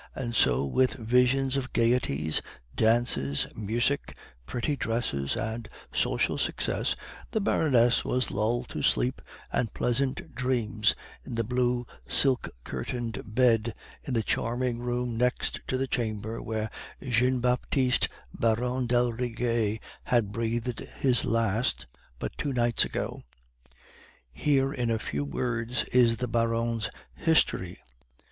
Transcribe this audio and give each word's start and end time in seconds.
And 0.15 0.35
so 0.35 0.65
with 0.65 0.95
visions 0.95 1.55
of 1.55 1.73
gaieties, 1.73 2.41
dances, 2.73 3.45
music, 3.55 4.17
pretty 4.47 4.75
dresses, 4.75 5.35
and 5.37 5.69
social 5.93 6.39
success, 6.39 6.95
the 7.29 7.39
Baroness 7.39 8.03
was 8.03 8.31
lulled 8.31 8.67
to 8.69 8.81
sleep 8.81 9.21
and 9.53 9.71
pleasant 9.75 10.33
dreams 10.33 10.95
in 11.23 11.35
the 11.35 11.43
blue, 11.43 11.85
silk 12.07 12.49
curtained 12.63 13.21
bed 13.35 13.75
in 14.03 14.15
the 14.15 14.23
charming 14.23 14.79
room 14.79 15.17
next 15.17 15.59
to 15.67 15.77
the 15.77 15.85
chamber 15.85 16.37
in 16.37 16.45
which 16.45 16.69
Jean 17.03 17.39
Baptiste, 17.39 18.07
Baron 18.33 18.87
d'Aldrigger, 18.87 19.77
had 20.05 20.31
breathed 20.31 20.79
his 20.97 21.25
last 21.25 21.85
but 22.17 22.35
two 22.39 22.53
nights 22.53 22.83
ago. 22.85 23.21
"Here 24.31 24.73
in 24.73 24.89
a 24.89 24.97
few 24.97 25.23
words 25.23 25.83
is 25.91 26.17
the 26.17 26.27
Baron's 26.27 26.89
history. 27.13 27.77